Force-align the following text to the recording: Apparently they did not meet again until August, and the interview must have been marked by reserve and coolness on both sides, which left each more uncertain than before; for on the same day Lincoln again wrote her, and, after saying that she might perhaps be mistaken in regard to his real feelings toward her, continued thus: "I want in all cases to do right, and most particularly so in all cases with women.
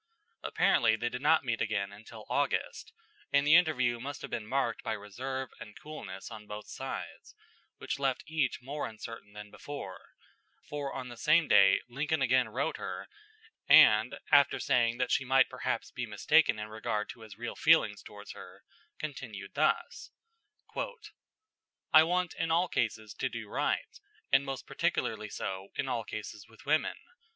Apparently 0.41 0.95
they 0.95 1.09
did 1.09 1.21
not 1.21 1.45
meet 1.45 1.61
again 1.61 1.93
until 1.93 2.25
August, 2.27 2.91
and 3.31 3.45
the 3.45 3.53
interview 3.53 3.99
must 3.99 4.23
have 4.23 4.31
been 4.31 4.47
marked 4.47 4.81
by 4.81 4.93
reserve 4.93 5.49
and 5.59 5.79
coolness 5.79 6.31
on 6.31 6.47
both 6.47 6.65
sides, 6.67 7.35
which 7.77 7.99
left 7.99 8.23
each 8.25 8.63
more 8.63 8.87
uncertain 8.87 9.33
than 9.33 9.51
before; 9.51 10.01
for 10.67 10.91
on 10.91 11.09
the 11.09 11.17
same 11.17 11.47
day 11.47 11.81
Lincoln 11.87 12.19
again 12.19 12.49
wrote 12.49 12.77
her, 12.77 13.09
and, 13.69 14.17
after 14.31 14.59
saying 14.59 14.97
that 14.97 15.11
she 15.11 15.23
might 15.23 15.49
perhaps 15.49 15.91
be 15.91 16.07
mistaken 16.07 16.57
in 16.57 16.69
regard 16.69 17.07
to 17.09 17.21
his 17.21 17.37
real 17.37 17.53
feelings 17.55 18.01
toward 18.01 18.31
her, 18.31 18.63
continued 18.97 19.51
thus: 19.53 20.09
"I 21.93 22.01
want 22.01 22.33
in 22.33 22.49
all 22.49 22.67
cases 22.67 23.13
to 23.13 23.29
do 23.29 23.47
right, 23.49 23.99
and 24.31 24.43
most 24.47 24.65
particularly 24.65 25.29
so 25.29 25.69
in 25.75 25.87
all 25.87 26.03
cases 26.03 26.47
with 26.49 26.65
women. 26.65 26.97